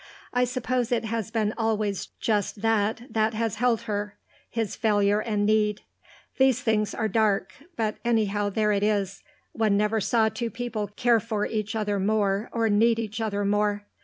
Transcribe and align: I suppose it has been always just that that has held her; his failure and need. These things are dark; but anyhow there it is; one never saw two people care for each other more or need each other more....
I 0.33 0.45
suppose 0.45 0.91
it 0.91 1.05
has 1.05 1.29
been 1.29 1.53
always 1.59 2.07
just 2.19 2.63
that 2.63 3.03
that 3.11 3.35
has 3.35 3.57
held 3.57 3.81
her; 3.81 4.17
his 4.49 4.75
failure 4.75 5.19
and 5.21 5.45
need. 5.45 5.81
These 6.39 6.63
things 6.63 6.95
are 6.95 7.07
dark; 7.07 7.53
but 7.75 7.97
anyhow 8.03 8.49
there 8.49 8.71
it 8.71 8.81
is; 8.81 9.21
one 9.51 9.77
never 9.77 10.01
saw 10.01 10.27
two 10.27 10.49
people 10.49 10.87
care 10.95 11.19
for 11.19 11.45
each 11.45 11.75
other 11.75 11.99
more 11.99 12.49
or 12.51 12.67
need 12.67 12.97
each 12.97 13.21
other 13.21 13.45
more.... 13.45 13.85